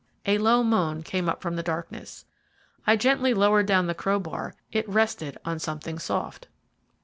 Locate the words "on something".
5.45-5.99